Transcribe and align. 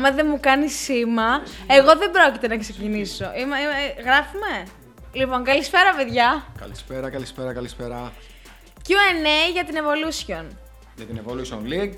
άμα 0.00 0.10
δεν 0.10 0.26
μου 0.30 0.38
κάνει 0.40 0.68
σήμα, 0.68 1.42
εγώ 1.66 1.96
δεν 1.96 2.10
πρόκειται 2.10 2.48
να 2.48 2.56
ξεκινήσω. 2.56 3.24
Είμαι, 3.24 3.56
είμαι- 3.60 4.02
γράφουμε. 4.04 4.52
Λοιπόν, 5.12 5.44
καλησπέρα, 5.44 5.94
παιδιά. 5.96 6.44
Καλησπέρα, 6.58 7.10
καλησπέρα, 7.10 7.52
καλησπέρα. 7.52 8.12
Q&A 8.88 9.52
για 9.52 9.64
την 9.64 9.74
Evolution. 9.82 10.44
Για 10.96 11.06
την 11.06 11.20
Evolution 11.24 11.72
League. 11.72 11.94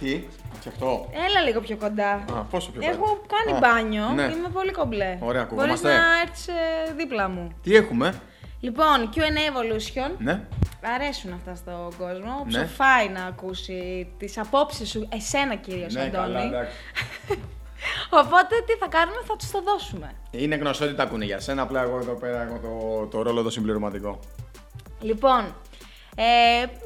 Τι, 0.00 0.22
αυτό. 0.68 1.10
Έλα 1.28 1.40
λίγο 1.46 1.60
πιο 1.60 1.76
κοντά. 1.76 2.10
Α, 2.12 2.42
πόσο 2.50 2.70
πιο 2.70 2.90
Έχω 2.90 3.04
κοντά; 3.06 3.20
κάνει 3.34 3.56
Α, 3.56 3.60
μπάνιο, 3.60 4.08
ναι. 4.08 4.22
είμαι 4.22 4.48
πολύ 4.52 4.70
κομπλέ. 4.72 5.04
Ωραία, 5.04 5.18
Μπορείς 5.20 5.42
ακουγόμαστε. 5.42 5.88
να 5.88 6.20
έρθεις 6.24 6.48
ε, 6.48 6.52
δίπλα 6.96 7.28
μου. 7.28 7.52
Τι 7.62 7.76
έχουμε, 7.76 8.14
Λοιπόν, 8.60 9.10
Q&A 9.14 9.20
Evolution. 9.20 10.10
ναι. 10.18 10.40
Αρέσουν 10.94 11.32
αυτά 11.32 11.54
στον 11.54 11.96
κόσμο. 11.98 12.44
Ναι. 12.50 12.64
Ψοφάει 12.64 13.08
να 13.08 13.24
ακούσει 13.24 14.08
τις 14.18 14.38
απόψεις 14.38 14.90
σου, 14.90 15.08
εσένα 15.12 15.54
κυρίως, 15.54 15.94
Ναι, 15.94 16.00
Αντώνη. 16.00 16.12
καλά, 16.14 16.42
εντάξει. 16.42 16.76
Οπότε 18.22 18.54
τι 18.66 18.72
θα 18.72 18.88
κάνουμε, 18.88 19.16
θα 19.26 19.36
τους 19.36 19.50
το 19.50 19.62
δώσουμε. 19.62 20.14
Είναι 20.30 20.56
γνωστό 20.56 20.84
ότι 20.84 20.94
τα 20.94 21.02
ακούνε 21.02 21.24
για 21.24 21.40
σένα, 21.40 21.62
απλά 21.62 21.82
εγώ 21.82 21.96
εδώ 21.98 22.12
πέρα 22.14 22.42
έχω 22.42 22.58
το, 22.58 23.06
το 23.06 23.22
ρόλο 23.22 23.42
το 23.42 23.50
συμπληρωματικό. 23.50 24.18
Λοιπόν, 25.00 25.54
ε, 26.16 26.22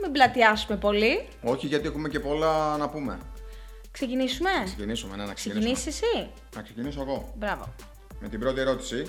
μην 0.03 0.13
πλατιάσουμε 0.13 0.77
πολύ. 0.77 1.29
Όχι, 1.43 1.67
γιατί 1.67 1.87
έχουμε 1.87 2.09
και 2.09 2.21
πολλά 2.21 2.77
να 2.77 2.89
πούμε. 2.89 3.19
Ξεκινήσουμε; 3.91 4.51
Ξεκινήσουμε, 4.65 5.17
ναι, 5.17 5.25
να 5.25 5.33
ξεκινήσουμε. 5.33 5.75
Ξεκινήσεις 5.75 6.03
εσύ; 6.13 6.31
Να 6.57 6.63
ξεκινήσω 6.63 7.01
εγώ. 7.01 7.33
Μπράβο. 7.37 7.75
Με 8.21 8.29
την 8.29 8.41
πρώτη 8.41 8.61
ερώτηση, 8.61 9.07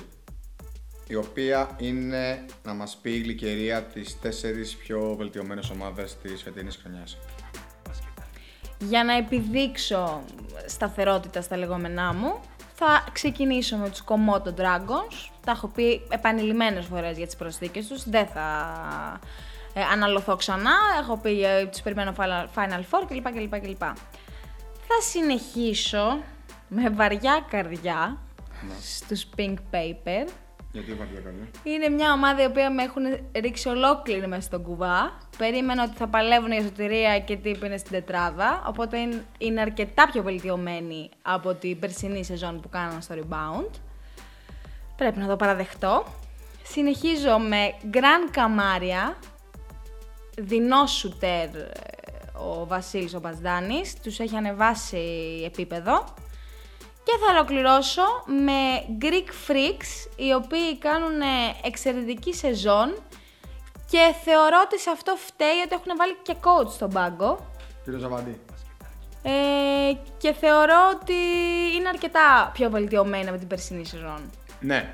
η 1.11 1.15
οποία 1.15 1.69
είναι 1.77 2.45
να 2.63 2.73
μας 2.73 2.97
πει 3.01 3.11
η 3.11 3.19
Γλυκερία 3.19 3.83
τις 3.83 4.19
τέσσερις 4.19 4.75
πιο 4.75 5.15
βελτιωμένες 5.17 5.69
ομάδες 5.69 6.17
της 6.17 6.41
φετινής 6.41 6.79
χρονιάς. 6.83 7.17
Για 8.79 9.03
να 9.03 9.13
επιδείξω 9.17 10.23
σταθερότητα 10.65 11.41
στα 11.41 11.57
λεγόμενά 11.57 12.13
μου, 12.13 12.39
θα 12.75 13.03
ξεκινήσω 13.11 13.77
με 13.77 13.89
τους 13.89 14.03
Komodo 14.05 14.47
Dragons. 14.47 15.29
Τα 15.45 15.51
έχω 15.51 15.67
πει 15.67 16.01
επανειλημμένες 16.09 16.85
φορές 16.85 17.17
για 17.17 17.25
τις 17.25 17.35
προσθήκες 17.35 17.87
τους. 17.87 18.09
Δεν 18.09 18.27
θα 18.27 18.39
ε, 19.73 19.81
αναλωθώ 19.81 20.35
ξανά. 20.35 20.73
Έχω 20.99 21.17
πει 21.17 21.43
ε, 21.43 21.65
τους 21.65 21.81
περιμένω 21.81 22.13
Final- 22.17 22.47
Final 22.55 22.79
Four 22.91 23.05
κλπ. 23.07 23.29
κλπ, 23.31 23.59
κλπ. 23.59 23.81
Θα 24.87 25.01
συνεχίσω 25.09 26.23
με 26.67 26.89
βαριά 26.89 27.45
καρδιά 27.49 28.17
στους 28.81 29.25
Pink 29.37 29.55
Paper. 29.71 30.27
Γιατί 30.71 30.91
είπα 30.91 31.03
την 31.03 31.23
καλή. 31.23 31.49
Είναι 31.75 31.89
μια 31.89 32.11
ομάδα 32.13 32.41
η 32.43 32.45
οποία 32.45 32.71
με 32.71 32.83
έχουν 32.83 33.03
ρίξει 33.35 33.69
ολόκληρη 33.69 34.27
μέσα 34.27 34.41
στον 34.41 34.63
κουβά. 34.63 35.17
Περίμενα 35.37 35.83
ότι 35.83 35.95
θα 35.97 36.07
παλεύουν 36.07 36.51
για 36.51 36.61
σωτηρία 36.61 37.19
και 37.19 37.35
τι 37.37 37.49
είναι 37.63 37.77
στην 37.77 37.91
τετράδα. 37.91 38.63
Οπότε 38.67 38.97
είναι- 38.97 39.25
είναι 39.37 39.61
αρκετά 39.61 40.09
πιο 40.11 40.23
βελτιωμένοι 40.23 41.09
από 41.21 41.53
την 41.53 41.79
περσινή 41.79 42.23
σεζόν 42.23 42.59
που 42.61 42.69
κάναν 42.69 43.01
στο 43.01 43.15
rebound. 43.15 43.69
Πρέπει 44.95 45.19
να 45.19 45.27
το 45.27 45.35
παραδεχτώ. 45.35 46.03
Συνεχίζω 46.63 47.37
με 47.39 47.73
Grand 47.93 48.35
Camaria, 48.37 49.13
δεινό 50.37 50.85
σουτέρ 50.85 51.55
ε, 51.55 51.69
ο 52.33 52.65
Βασίλης 52.65 53.13
ο 53.13 53.19
Μπαζδάνης, 53.19 53.95
τους 54.01 54.19
έχει 54.19 54.35
ανεβάσει 54.35 54.97
επίπεδο. 55.45 56.03
Και 57.03 57.11
θα 57.25 57.33
ολοκληρώσω 57.33 58.01
με 58.25 58.85
Greek 59.01 59.29
Freaks, 59.47 60.11
οι 60.15 60.33
οποίοι 60.33 60.77
κάνουν 60.77 61.21
εξαιρετική 61.63 62.33
σεζόν 62.33 62.95
και 63.89 64.13
θεωρώ 64.23 64.61
ότι 64.65 64.79
σε 64.79 64.89
αυτό 64.89 65.15
φταίει 65.15 65.61
ότι 65.65 65.75
έχουν 65.75 65.97
βάλει 65.97 66.17
και 66.21 66.35
coach 66.41 66.71
στον 66.71 66.89
πάγκο. 66.89 67.45
Κύριο 67.83 67.99
Ζαβαντή. 67.99 68.41
Ε, 69.21 69.93
και 70.17 70.33
θεωρώ 70.33 70.89
ότι 70.93 71.13
είναι 71.75 71.87
αρκετά 71.89 72.49
πιο 72.53 72.69
βελτιωμένα 72.69 73.31
με 73.31 73.37
την 73.37 73.47
περσινή 73.47 73.85
σεζόν. 73.85 74.29
Ναι. 74.59 74.93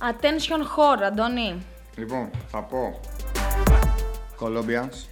Attention 0.00 0.60
horror, 0.60 1.02
Αντώνη. 1.02 1.66
Λοιπόν, 1.96 2.30
θα 2.48 2.62
πω 2.62 3.00
Colombians 4.40 5.06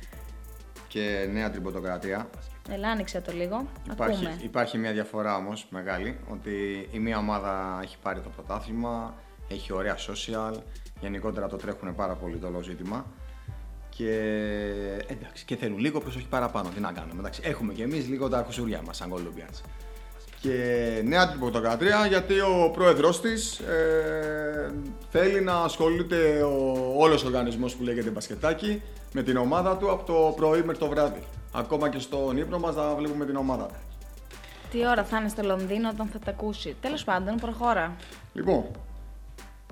και 0.88 1.28
Νέα 1.32 1.50
Τριμποτοκρατία. 1.50 2.28
Ελά, 2.70 2.88
άνοιξε 2.88 3.20
το 3.20 3.32
λίγο. 3.32 3.66
Υπάρχει, 3.90 4.26
Ακούμε. 4.26 4.40
υπάρχει 4.42 4.78
μια 4.78 4.92
διαφορά 4.92 5.36
όμως 5.36 5.66
μεγάλη, 5.70 6.18
ότι 6.28 6.88
η 6.90 6.98
μία 6.98 7.18
ομάδα 7.18 7.80
έχει 7.82 7.96
πάρει 8.02 8.20
το 8.20 8.28
πρωτάθλημα, 8.28 9.14
έχει 9.48 9.72
ωραία 9.72 9.96
social, 9.96 10.52
γενικότερα 11.00 11.48
το 11.48 11.56
τρέχουν 11.56 11.94
πάρα 11.94 12.14
πολύ 12.14 12.36
το 12.36 12.46
όλο 12.46 12.62
ζήτημα 12.62 13.06
και 13.98 14.12
εντάξει, 15.06 15.44
και 15.44 15.56
θέλουν 15.56 15.78
λίγο 15.78 16.00
προσοχή 16.00 16.26
παραπάνω, 16.28 16.68
τι 16.74 16.80
να 16.80 16.92
κάνουμε, 16.92 17.18
εντάξει, 17.18 17.40
έχουμε 17.44 17.72
και 17.72 17.82
εμείς 17.82 18.08
λίγο 18.08 18.28
τα 18.28 18.40
κουσουριά 18.40 18.82
μας 18.86 18.96
σαν 18.96 19.12
Colombians. 19.14 19.60
Και 20.40 21.02
νέα 21.04 21.32
τυποτοκρατρία 21.32 22.06
γιατί 22.06 22.40
ο 22.40 22.70
πρόεδρος 22.72 23.20
της 23.20 23.58
ε, 23.58 24.72
θέλει 25.10 25.40
να 25.40 25.54
ασχολείται 25.54 26.42
ο, 26.42 26.94
όλος 26.96 27.24
ο 27.24 27.26
οργανισμός 27.26 27.74
που 27.74 27.82
λέγεται 27.82 28.10
μπασκετάκι 28.10 28.82
με 29.12 29.22
την 29.22 29.36
ομάδα 29.36 29.76
του 29.76 29.90
από 29.90 30.04
το 30.04 30.32
πρωί 30.36 30.60
μέχρι 30.60 30.78
το 30.78 30.88
βράδυ. 30.88 31.22
Ακόμα 31.58 31.88
και 31.88 31.98
στον 31.98 32.36
ύπνο 32.36 32.58
μας 32.58 32.74
να 32.74 32.94
βλέπουμε 32.94 33.24
την 33.24 33.36
ομάδα. 33.36 33.68
Τι 34.70 34.86
ώρα 34.86 35.04
θα 35.04 35.16
είναι 35.18 35.28
στο 35.28 35.42
Λονδίνο 35.42 35.88
όταν 35.88 36.06
θα 36.12 36.18
τα 36.18 36.30
ακούσει. 36.30 36.76
Τέλος 36.80 37.04
πάντων, 37.04 37.36
προχώρα. 37.36 37.96
Λοιπόν, 38.32 38.64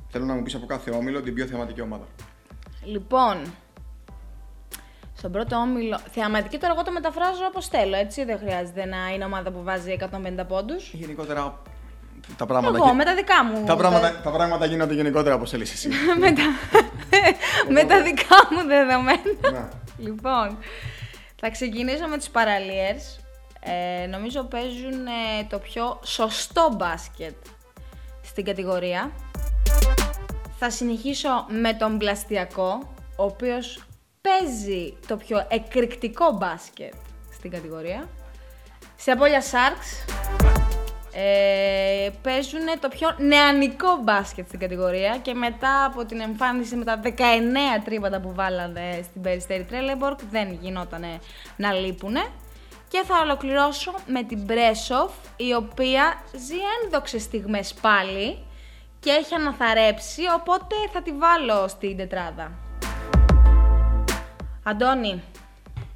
θέλω 0.08 0.24
να 0.24 0.34
μου 0.34 0.42
πεις 0.42 0.54
από 0.54 0.66
κάθε 0.66 0.91
όμιλο 0.91 1.20
την 1.22 1.34
πιο 1.34 1.47
θεματική 1.47 1.80
ομάδα. 1.80 2.04
Λοιπόν, 2.84 3.36
στον 5.16 5.32
πρώτο 5.32 5.56
όμιλο. 5.56 5.98
Θεαματική 6.10 6.58
τώρα 6.58 6.72
εγώ 6.72 6.82
το 6.82 6.92
μεταφράζω 6.92 7.44
όπως 7.48 7.69
θέλω, 7.69 7.97
έτσι. 7.97 8.24
Δεν 8.24 8.38
χρειάζεται 8.38 8.84
να 8.84 8.97
είναι 9.14 9.24
ομάδα 9.24 9.50
που 9.50 9.62
βάζει 9.62 9.97
150 10.41 10.44
πόντους. 10.48 10.91
Γενικότερα 10.92 11.58
τα 12.36 12.47
πράγματα, 12.47 12.76
Εγώ 12.76 12.86
γι- 12.86 12.94
με 12.97 13.04
τα 13.04 13.14
δικά 13.14 13.44
μου. 13.44 13.64
τα 13.66 13.76
πράγματα, 13.76 14.20
τα 14.24 14.30
πράγματα 14.30 14.66
γίνονται 14.66 14.94
γενικότερα 14.94 15.34
όπως 15.34 15.50
θέλεις 15.50 15.72
εσύ. 15.72 15.88
με, 16.20 16.32
τα... 16.32 16.42
με 17.70 17.84
τα 17.84 18.03
δικά 18.03 18.36
μου 18.50 18.66
δεδομένα. 18.66 19.20
Ναι. 19.53 19.68
λοιπόν, 19.98 20.56
θα 21.41 21.50
ξεκινήσω 21.50 22.06
με 22.06 22.16
τους 22.16 22.28
Paraliers. 22.32 23.20
Ε, 23.60 24.06
νομίζω 24.06 24.42
παίζουν 24.42 25.06
ε, 25.06 25.44
το 25.48 25.58
πιο 25.58 26.00
σωστό 26.04 26.72
μπάσκετ 26.76 27.34
στην 28.22 28.44
κατηγορία. 28.44 29.12
Θα 30.58 30.70
συνεχίσω 30.70 31.47
με 31.48 31.74
τον 31.74 31.98
Πλαστιακό, 31.98 32.94
ο 33.16 33.22
οποίος 33.24 33.84
παίζει 34.20 34.97
το 35.06 35.16
πιο 35.16 35.47
εκρηκτικό 35.48 36.32
μπάσκετ 36.32 36.94
στην 37.32 37.50
κατηγορία. 37.50 38.08
Σε 38.97 39.10
απόλυτα 39.10 39.41
Sharks 39.41 40.55
ε, 41.19 42.10
παίζουν 42.22 42.60
το 42.81 42.88
πιο 42.88 43.15
νεανικό 43.19 43.99
μπάσκετ 44.03 44.47
στην 44.47 44.59
κατηγορία 44.59 45.19
και 45.22 45.34
μετά 45.34 45.84
από 45.84 46.04
την 46.04 46.21
εμφάνιση 46.21 46.77
με 46.77 46.84
τα 46.84 47.00
19 47.04 47.10
τρίματα 47.84 48.21
που 48.21 48.34
βάλανε 48.34 49.00
στην 49.03 49.22
Περιστέρη 49.22 49.65
Τρέλεμπορκ 49.65 50.19
δεν 50.31 50.59
γινόταν 50.60 51.04
να 51.56 51.72
λείπουνε. 51.72 52.27
Και 52.88 53.03
θα 53.06 53.21
ολοκληρώσω 53.22 53.94
με 54.06 54.22
την 54.22 54.43
Μπρέσοφ, 54.43 55.12
η 55.37 55.54
οποία 55.54 56.22
ζει 56.32 56.56
ένδοξες 56.82 57.22
στιγμές 57.22 57.75
πάλι 57.75 58.38
και 59.00 59.10
έχει 59.10 59.34
αναθαρέψει, 59.34 60.22
οπότε 60.38 60.75
θα 60.93 61.03
τη 61.03 61.12
βάλω 61.12 61.69
στην 61.69 61.97
τετράδα. 61.97 62.53
Αντώνη, 64.62 65.22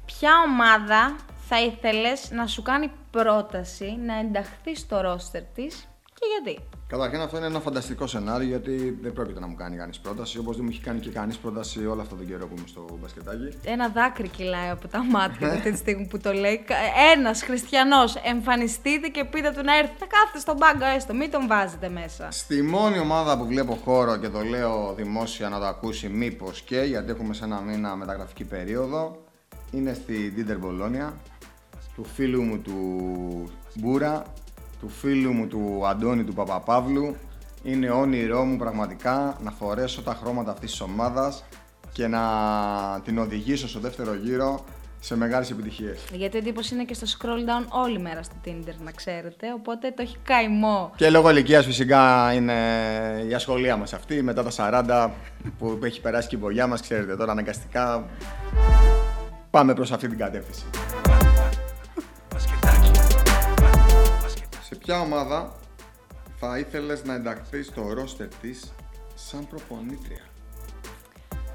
ποια 0.05 0.31
ομάδα 0.47 1.15
θα 1.53 1.61
ήθελες 1.61 2.31
να 2.31 2.47
σου 2.47 2.61
κάνει 2.61 2.91
πρόταση 3.11 3.97
να 4.05 4.19
ενταχθεί 4.19 4.75
στο 4.75 5.01
ρόστερ 5.01 5.41
της 5.41 5.87
και 6.13 6.25
γιατί; 6.33 6.63
Καταρχήν 6.87 7.19
αυτό 7.21 7.37
είναι 7.37 7.45
ένα 7.45 7.59
φανταστικό 7.59 8.07
σενάριο 8.07 8.47
γιατί 8.47 8.97
δεν 9.01 9.13
πρόκειται 9.13 9.39
να 9.39 9.47
μου 9.47 9.55
κάνει 9.55 9.77
κανείς 9.77 9.99
πρόταση. 9.99 10.37
Όπως 10.37 10.55
δεν 10.55 10.65
μου 10.65 10.71
έχει 10.71 10.81
κάνει 10.81 10.99
και 10.99 11.09
κανείς 11.09 11.37
πρόταση 11.37 11.85
όλο 11.85 12.01
αυτόν 12.01 12.17
τον 12.17 12.27
καιρό 12.27 12.47
που 12.47 12.53
είμαι 12.57 12.67
στο 12.67 12.85
μπασκετάκι. 13.01 13.57
Ένα 13.63 13.89
δάκρυ 13.89 14.27
κυλάει 14.27 14.69
από 14.69 14.87
τα 14.87 15.03
μάτια 15.03 15.47
μου 15.47 15.53
αυτή 15.57 15.71
τη 15.71 15.77
στιγμή 15.77 16.07
που 16.07 16.17
το 16.19 16.33
λέει. 16.33 16.65
Ένας 17.15 17.43
χριστιανός 17.43 18.15
εμφανιστείτε 18.15 19.07
και 19.07 19.23
πείτε 19.25 19.51
του 19.51 19.63
να 19.63 19.77
έρθει. 19.77 19.93
Θα 19.99 20.05
κάθεται 20.05 20.39
στον 20.39 20.57
πάγκο 20.57 20.85
έστω, 20.95 21.13
μην 21.13 21.31
τον 21.31 21.47
βάζετε 21.47 21.89
μέσα. 21.89 22.31
Στη 22.31 22.61
μόνη 22.61 22.99
ομάδα 22.99 23.37
που 23.37 23.45
βλέπω 23.45 23.73
χώρο 23.83 24.17
και 24.17 24.29
το 24.29 24.41
λέω 24.41 24.93
δημόσια 24.93 25.49
να 25.49 25.59
το 25.59 25.65
ακούσει 25.65 26.07
μήπως 26.09 26.61
και 26.61 26.81
γιατί 26.81 27.11
έχουμε 27.11 27.33
σε 27.33 27.43
ένα 27.43 27.61
μήνα 27.61 27.95
μεταγραφική 27.95 28.43
περίοδο 28.43 29.17
είναι 29.71 29.93
στη 29.93 30.31
Ντίντερ 30.35 30.57
Μπολόνια 30.57 31.13
του 31.95 32.05
φίλου 32.13 32.41
μου 32.41 32.59
του 32.59 32.77
Μπούρα, 33.75 34.23
του 34.79 34.89
φίλου 34.89 35.31
μου 35.31 35.47
του 35.47 35.81
Αντώνη 35.87 36.23
του 36.23 36.33
Παπαπαύλου. 36.33 37.15
Είναι 37.63 37.89
όνειρό 37.89 38.43
μου 38.43 38.57
πραγματικά 38.57 39.37
να 39.43 39.51
φορέσω 39.51 40.01
τα 40.01 40.13
χρώματα 40.21 40.51
αυτής 40.51 40.71
της 40.71 40.81
ομάδας 40.81 41.43
και 41.91 42.07
να 42.07 42.21
την 43.03 43.17
οδηγήσω 43.17 43.67
στο 43.67 43.79
δεύτερο 43.79 44.13
γύρο 44.15 44.63
σε 44.99 45.17
μεγάλες 45.17 45.51
επιτυχίες. 45.51 45.99
Γιατί 46.13 46.37
εντύπωση 46.37 46.73
είναι 46.73 46.83
και 46.83 46.93
στο 46.93 47.07
scroll 47.07 47.49
down 47.49 47.65
όλη 47.69 47.99
μέρα 47.99 48.23
στο 48.23 48.35
Tinder, 48.45 48.73
να 48.83 48.91
ξέρετε. 48.91 49.53
Οπότε 49.53 49.91
το 49.91 50.01
έχει 50.01 50.17
καημό. 50.23 50.91
Και 50.95 51.09
λόγω 51.09 51.29
ηλικίας 51.29 51.65
φυσικά 51.65 52.33
είναι 52.33 52.53
η 53.29 53.33
ασχολία 53.33 53.77
μας 53.77 53.93
αυτή, 53.93 54.21
μετά 54.21 54.43
τα 54.43 54.51
40 54.51 55.09
που 55.57 55.79
έχει 55.83 56.01
περάσει 56.01 56.27
και 56.27 56.35
η 56.35 56.39
βολιά 56.39 56.67
μας, 56.67 56.81
ξέρετε 56.81 57.15
τώρα 57.15 57.31
αναγκαστικά 57.31 58.05
πάμε 59.49 59.73
προς 59.73 59.91
αυτή 59.91 60.07
την 60.07 60.17
κατεύθυνση. 60.17 60.65
Ποια 64.91 64.99
ομάδα 64.99 65.55
θα 66.39 66.57
ήθελες 66.59 67.03
να 67.03 67.13
ενταχθείς 67.13 67.67
στο 67.67 67.93
ρόστερ 67.93 68.27
της 68.27 68.73
σαν 69.15 69.47
προπονήτρια; 69.47 70.21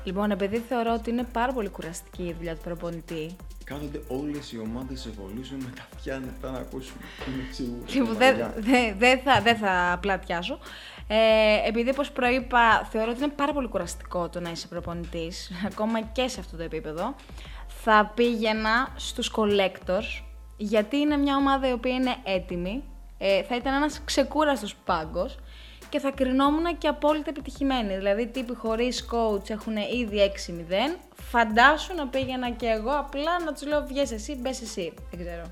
Λοιπόν, 0.05 0.31
επειδή 0.31 0.59
θεωρώ 0.59 0.93
ότι 0.93 1.11
είναι 1.11 1.25
πάρα 1.33 1.53
πολύ 1.53 1.69
κουραστική 1.69 2.23
η 2.23 2.33
δουλειά 2.33 2.55
του 2.55 2.61
προπονητή. 2.61 3.37
Κάθονται 3.65 4.01
όλες 4.09 4.53
οι 4.53 4.59
ομάδες 4.59 5.09
Evolution 5.09 5.57
με 5.59 5.73
τα 5.77 5.89
αυτιά 5.93 6.15
ανοιχτά 6.15 6.51
να 6.51 6.59
ακούσουν. 6.59 6.97
Είναι 7.29 7.53
σίγουρο. 7.53 7.85
Λοιπόν, 7.87 8.17
δεν 8.17 8.53
δε, 8.57 8.93
δε 8.99 9.17
θα, 9.17 9.41
δε 9.41 9.55
θα 9.55 9.99
πλατιάσω. 10.01 10.59
Ε, 11.07 11.69
επειδή, 11.69 11.91
όπως 11.91 12.11
προείπα, 12.11 12.89
θεωρώ 12.91 13.11
ότι 13.11 13.23
είναι 13.23 13.33
πάρα 13.37 13.53
πολύ 13.53 13.69
κουραστικό 13.69 14.29
το 14.29 14.41
να 14.41 14.51
είσαι 14.51 14.67
προπονητής, 14.67 15.51
ακόμα 15.71 16.01
και 16.01 16.29
σε 16.29 16.41
αυτό 16.41 16.57
το 16.57 16.63
επίπεδο, 16.63 17.15
θα 17.67 18.13
πήγαινα 18.15 18.93
στους 18.97 19.33
collectors, 19.37 20.25
γιατί 20.57 20.97
είναι 20.97 21.17
μια 21.17 21.37
ομάδα 21.37 21.69
η 21.69 21.73
οποία 21.73 21.95
είναι 21.95 22.17
έτοιμη, 22.25 22.85
ε, 23.19 23.43
θα 23.43 23.57
ήταν 23.57 23.75
ένας 23.75 24.01
ξεκούραστος 24.05 24.75
πάγκος 24.85 25.39
και 25.89 25.99
θα 25.99 26.11
κρινόμουν 26.11 26.79
και 26.79 26.89
απόλυτα 26.89 27.31
επιτυχημένη. 27.31 27.97
Δηλαδή, 27.97 28.27
τύποι 28.27 28.55
χωρίς 28.55 29.09
coach 29.11 29.51
έχουν 29.51 29.77
ήδη 29.77 30.19
6-0. 30.19 30.99
Φαντάσου 31.15 31.95
να 31.95 32.09
πήγαινα 32.09 32.51
και 32.51 32.67
εγώ 32.67 32.91
απλά 32.91 33.41
να 33.45 33.53
τους 33.53 33.67
λέω: 33.67 33.87
Βγες 33.87 34.13
εσύ, 34.13 34.37
μπες 34.37 34.63
εσύ. 34.63 34.93
Δεν 35.11 35.27
ξέρω. 35.27 35.43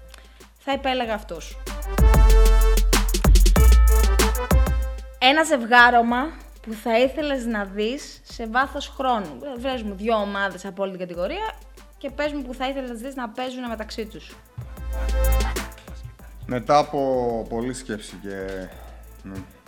Θα 0.59 0.73
επέλεγα 0.73 1.15
αυτούς. 1.15 1.57
Ένα 5.19 5.43
ζευγάρωμα 5.43 6.37
που 6.63 6.73
θα 6.73 6.99
ήθελες 6.99 7.45
να 7.45 7.65
δεις 7.65 8.21
σε 8.25 8.47
βάθος 8.47 8.89
χρόνου. 8.89 9.39
Βρες 9.59 9.83
μου 9.83 9.95
δύο 9.95 10.15
ομάδες 10.15 10.65
από 10.65 10.83
όλη 10.83 10.91
την 10.91 11.01
κατηγορία 11.01 11.55
και 11.99 12.11
πες 12.11 12.33
μου 12.33 12.43
που 12.43 12.55
θα 12.55 12.69
ήθελες 12.69 12.89
να 12.91 12.97
δεις 12.97 13.15
να 13.15 13.29
παίζουν 13.29 13.69
μεταξύ 13.69 14.07
τους. 14.07 14.35
Μετά 16.47 16.79
από 16.79 17.47
πολλή 17.49 17.75
σκέψη 17.75 18.17
και 18.23 18.69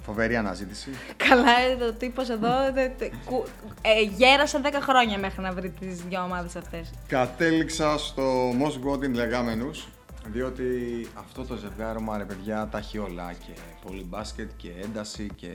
φοβερή 0.02 0.36
αναζήτηση. 0.36 0.90
Καλά, 1.28 1.58
ε, 1.80 1.84
ο 1.84 1.92
τύπος 1.92 2.28
εδώ 2.28 2.72
δε, 2.74 2.90
δε, 2.98 3.08
κου, 3.24 3.44
ε, 3.82 4.02
γέρασε 4.02 4.60
10 4.64 4.66
χρόνια 4.80 5.18
μέχρι 5.18 5.40
να 5.40 5.52
βρει 5.52 5.70
τις 5.70 6.02
δύο 6.02 6.22
ομάδες 6.22 6.56
αυτές. 6.56 6.90
Κατέληξα 7.06 7.98
στο 7.98 8.50
Most 8.50 8.90
Wanted 8.90 9.12
λεγάμενου, 9.12 9.70
διότι 10.26 10.64
αυτό 11.14 11.44
το 11.44 11.56
ζευγάρωμα 11.56 12.18
ρε 12.18 12.24
παιδιά 12.24 12.68
τα 12.70 12.78
έχει 12.78 12.98
όλα 12.98 13.32
και 13.32 13.60
πολύ 13.86 14.04
μπάσκετ 14.04 14.50
και 14.56 14.68
ένταση 14.82 15.28
και 15.36 15.52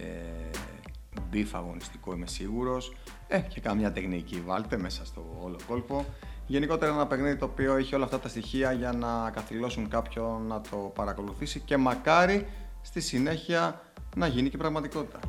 beef 1.29 1.55
αγωνιστικό 1.55 2.13
είμαι 2.13 2.27
σίγουρος 2.27 2.95
ε, 3.27 3.39
και 3.39 3.59
καμιά 3.59 3.91
τεχνική 3.91 4.41
βάλτε 4.45 4.77
μέσα 4.77 5.05
στο 5.05 5.39
όλο 5.41 5.59
κόλπο 5.67 6.05
Γενικότερα 6.51 6.93
ένα 6.93 7.07
παιχνίδι 7.07 7.35
το 7.35 7.45
οποίο 7.45 7.75
έχει 7.75 7.95
όλα 7.95 8.03
αυτά 8.03 8.19
τα 8.19 8.27
στοιχεία 8.27 8.71
για 8.71 8.91
να 8.91 9.29
καθυλώσουν 9.29 9.89
κάποιον 9.89 10.47
να 10.47 10.61
το 10.61 10.77
παρακολουθήσει 10.77 11.59
και 11.59 11.77
μακάρι 11.77 12.47
στη 12.81 13.01
συνέχεια 13.01 13.81
να 14.15 14.27
γίνει 14.27 14.49
και 14.49 14.57
πραγματικότητα. 14.57 15.19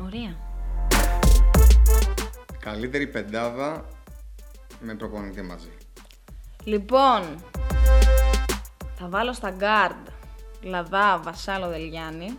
Ωραία. 0.00 0.36
Καλύτερη 2.58 3.06
πεντάδα 3.06 3.84
με 4.80 4.94
προπονητή 4.94 5.42
μαζί. 5.42 5.70
Λοιπόν, 6.64 7.22
θα 8.98 9.08
βάλω 9.08 9.32
στα 9.32 9.56
guard 9.58 10.12
Λαδά 10.62 11.18
Βασάλο 11.18 11.68
Δελιάνη 11.68 12.38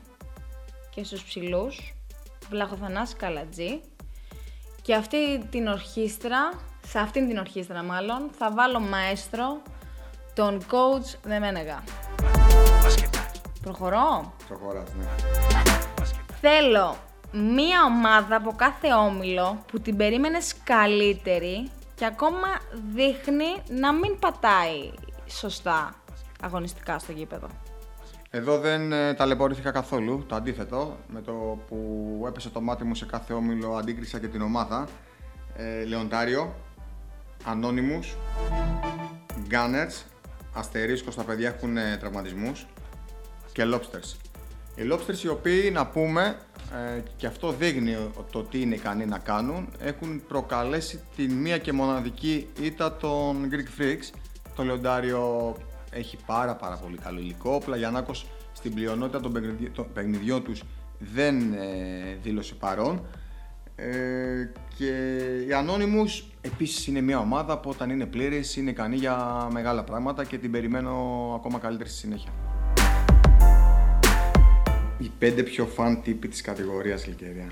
και 0.89 1.03
στους 1.03 1.23
ψηλούς 1.23 1.93
Βλαχοθανάση 2.49 3.15
Καλατζή 3.15 3.81
και 4.81 4.95
αυτή 4.95 5.45
την 5.45 5.67
ορχήστρα, 5.67 6.67
σε 6.89 6.99
αυτήν 6.99 7.27
την 7.27 7.37
ορχήστρα 7.37 7.83
μάλλον, 7.83 8.29
θα 8.37 8.51
βάλω 8.51 8.79
μαέστρο 8.79 9.61
τον 10.33 10.61
coach 10.61 11.17
Δεμένεγα. 11.23 11.83
Προχωρώ. 13.61 14.33
Προχωράς, 14.47 14.89
ναι. 14.97 15.05
Θέλω 16.41 16.95
μία 17.31 17.83
ομάδα 17.83 18.35
από 18.35 18.51
κάθε 18.51 18.93
όμιλο 18.93 19.63
που 19.71 19.79
την 19.79 19.97
περίμενες 19.97 20.55
καλύτερη 20.63 21.69
και 21.95 22.05
ακόμα 22.05 22.47
δείχνει 22.93 23.79
να 23.79 23.93
μην 23.93 24.19
πατάει 24.19 24.91
σωστά 25.27 25.95
αγωνιστικά 26.41 26.99
στο 26.99 27.11
γήπεδο. 27.11 27.47
Εδώ 28.29 28.59
δεν 28.59 28.91
ε, 28.91 29.13
ταλαιπωρήθηκα 29.13 29.71
καθόλου, 29.71 30.25
το 30.27 30.35
αντίθετο. 30.35 30.97
Με 31.07 31.21
το 31.21 31.31
που 31.67 32.23
έπεσε 32.27 32.49
το 32.49 32.61
μάτι 32.61 32.83
μου 32.83 32.95
σε 32.95 33.05
κάθε 33.05 33.33
όμιλο 33.33 33.75
αντίκρισα 33.75 34.19
και 34.19 34.27
την 34.27 34.41
ομάδα. 34.41 34.87
Ε, 35.55 35.85
Λεοντάριο, 35.85 36.55
Anonymous, 37.45 38.15
Gunners, 39.49 40.03
Αστερίσκος 40.53 41.15
τα 41.15 41.23
παιδιά 41.23 41.47
έχουν 41.47 41.77
ε, 41.77 41.97
τραυματισμούς 41.99 42.65
και 43.51 43.63
Lobsters. 43.73 44.15
Οι 44.75 44.81
Lobsters 44.91 45.23
οι 45.23 45.27
οποίοι 45.27 45.69
να 45.73 45.87
πούμε 45.87 46.37
ε, 46.97 47.01
και 47.17 47.27
αυτό 47.27 47.51
δείχνει 47.51 47.97
το 48.31 48.43
τι 48.43 48.61
είναι 48.61 48.75
ικανοί 48.75 49.05
να 49.05 49.17
κάνουν 49.17 49.69
έχουν 49.79 50.21
προκαλέσει 50.27 51.03
τη 51.15 51.27
μία 51.27 51.57
και 51.57 51.73
μοναδική 51.73 52.47
ήττα 52.61 52.95
των 52.95 53.49
Greek 53.51 53.81
Freaks. 53.81 54.17
Το 54.55 54.63
Λεοντάριο 54.63 55.55
έχει 55.91 56.17
πάρα 56.25 56.55
πάρα 56.55 56.75
πολύ 56.75 56.97
καλό 56.97 57.19
υλικό. 57.19 57.53
Ο 57.53 57.59
Πλαγιανάκος 57.59 58.25
στην 58.53 58.73
πλειονότητα 58.73 59.19
των 59.73 59.91
παιχνιδιών 59.93 60.43
τους 60.43 60.63
δεν 60.99 61.53
ε, 61.53 62.17
δήλωσε 62.21 62.55
παρόν. 62.55 63.01
Ε, 63.81 64.51
και 64.77 64.85
οι 65.41 65.49
Anonymous 65.51 66.23
επίσης 66.41 66.87
είναι 66.87 67.01
μια 67.01 67.19
ομάδα 67.19 67.59
που 67.59 67.69
όταν 67.69 67.89
είναι 67.89 68.05
πλήρης 68.05 68.55
είναι 68.55 68.69
ικανή 68.69 68.95
για 68.95 69.47
μεγάλα 69.51 69.83
πράγματα 69.83 70.25
και 70.25 70.37
την 70.37 70.51
περιμένω 70.51 70.91
ακόμα 71.35 71.59
καλύτερη 71.59 71.89
στη 71.89 71.97
συνέχεια. 71.97 72.31
Οι 74.97 75.11
πέντε 75.19 75.43
πιο 75.43 75.65
φαν 75.65 76.01
τύποι 76.01 76.27
της 76.27 76.41
κατηγορίας, 76.41 77.07
Λικέρια. 77.07 77.47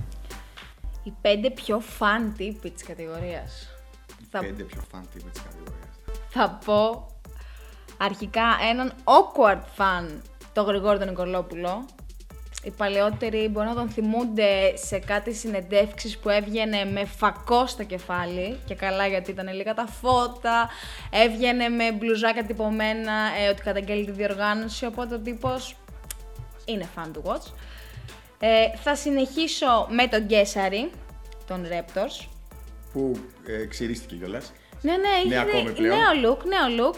Οι 1.04 1.14
πέντε 1.22 1.50
πιο 1.50 1.80
φαν 1.80 2.34
τύποι 2.38 2.70
της 2.70 2.84
κατηγορίας. 2.84 3.68
Οι 4.22 4.26
θα... 4.30 4.40
πέντε 4.40 4.64
πιο 4.64 4.82
φαν 4.92 5.08
τύποι 5.14 5.30
της 5.30 5.42
κατηγορίας. 5.42 6.00
Θα 6.30 6.60
πω 6.66 7.08
αρχικά 7.98 8.44
έναν 8.70 8.94
awkward 9.04 9.62
fan, 9.78 10.22
το 10.54 10.62
Γρηγόρη 10.62 10.98
τον 10.98 11.08
Νικολόπουλο. 11.08 11.86
Οι 12.64 12.72
παλαιότεροι 12.72 13.48
μπορεί 13.48 13.68
να 13.68 13.74
τον 13.76 13.90
θυμούνται 13.90 14.76
σε 14.76 15.00
κάτι 15.00 15.34
συνεντεύξεις 15.34 16.18
που 16.18 16.30
έβγαινε 16.30 16.86
με 16.86 17.06
φακό 17.06 17.68
στο 17.68 17.84
κεφάλι 17.84 18.60
και 18.66 18.76
καλά 18.76 19.08
γιατί 19.08 19.32
ήταν 19.32 19.54
λίγα 19.54 19.74
τα 19.74 19.88
φώτα, 20.02 20.70
έβγαινε 21.10 21.68
με 21.70 21.92
μπλουζάκια 21.92 22.44
τυπωμένα 22.44 23.14
ε, 23.42 23.50
ότι 23.50 23.62
καταγγέλει 23.62 24.06
τη 24.06 24.12
διοργάνωση, 24.12 24.86
οπότε 24.86 25.16
ο 25.16 25.20
τύπος 25.20 25.76
είναι 26.66 26.88
fan 26.96 27.08
του 27.14 27.24
Watch. 27.26 27.52
Ε, 28.40 28.78
θα 28.84 28.96
συνεχίσω 28.96 29.88
με 29.90 30.08
τον 30.08 30.26
Γκέσαρη, 30.26 30.92
τον 31.48 31.66
Raptors. 31.72 32.28
Που 32.94 33.18
ε, 33.48 33.66
ξυρίστηκε 33.66 34.16
κιόλας. 34.16 34.54
Ναι, 34.82 34.92
ναι, 34.92 35.08
είχε 35.26 35.82
νέο 35.82 36.04
look, 36.24 36.38
νέο 36.46 36.90
look. 36.90 36.96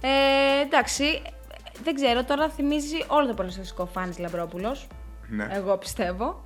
Ε, 0.00 0.60
εντάξει, 0.60 1.22
δεν 1.84 1.94
ξέρω, 1.94 2.24
τώρα 2.24 2.48
θυμίζει 2.48 3.04
όλο 3.06 3.26
το 3.26 3.34
προστατευτικό 3.34 3.86
Φάνης 3.86 4.18
Λαμπρόπουλος. 4.18 4.86
Ναι. 5.28 5.48
Εγώ 5.52 5.76
πιστεύω. 5.78 6.44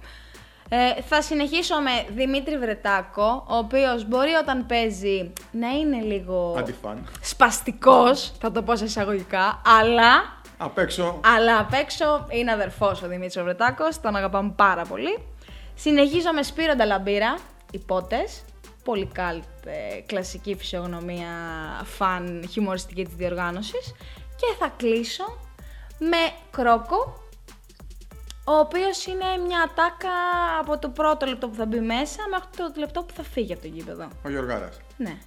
Ε, 0.69 1.03
θα 1.03 1.23
συνεχίσω 1.23 1.81
με 1.81 1.91
Δημήτρη 2.15 2.59
Βρετάκο, 2.59 3.45
ο 3.49 3.57
οποίος 3.57 4.09
μπορεί 4.09 4.31
όταν 4.33 4.67
παίζει 4.67 5.33
να 5.53 5.69
είναι 5.69 6.01
λίγο 6.03 6.55
Αντιφάν. 6.59 7.09
σπαστικός, 7.21 8.33
θα 8.41 8.51
το 8.53 8.63
πω 8.63 8.77
σε 8.77 8.85
εισαγωγικά, 8.85 9.63
αλλά 9.81 10.39
Απ' 10.59 10.79
έξω. 10.79 11.21
Αλλά 11.37 11.59
απ' 11.59 11.73
έξω 11.73 12.27
είναι 12.31 12.53
αδερφός 12.53 13.03
ο 13.03 13.09
Δημήτρης 13.09 13.43
Βρετάκος, 13.43 14.01
τον 14.01 14.17
αγαπάμε 14.17 14.53
πάρα 14.57 14.85
πολύ. 14.85 15.19
Συνεχίζω 15.75 16.33
με 16.33 16.43
Σπύρο 16.43 16.75
Νταλαμπύρα, 16.75 17.35
υπότες. 17.71 18.45
Πολύ 18.85 19.07
καλτ, 19.13 19.43
ε, 19.65 20.01
κλασική 20.07 20.55
φυσιογνωμία, 20.57 21.27
φαν, 21.85 22.47
χιουμοριστική 22.51 23.05
της 23.05 23.15
διοργάνωσης. 23.15 23.95
Και 24.41 24.57
θα 24.59 24.73
κλείσω 24.77 25.25
με 25.99 26.17
Κρόκο, 26.51 27.23
ο 28.45 28.53
οποίος 28.53 29.07
είναι 29.07 29.25
μια 29.47 29.63
ατάκα 29.63 30.11
από 30.61 30.79
το 30.79 30.89
πρώτο 30.89 31.27
λεπτό 31.27 31.49
που 31.49 31.55
θα 31.55 31.67
μπει 31.67 31.81
μέσα 31.81 32.23
μέχρι 32.31 32.49
το 32.57 32.73
λεπτό 32.77 33.03
που 33.03 33.15
θα 33.15 33.23
φύγει 33.23 33.53
από 33.53 33.63
το 33.63 33.69
γήπεδο. 33.69 34.09
Ο 34.25 34.29
Γιωργάρας. 34.29 34.81
Ναι. 34.97 35.19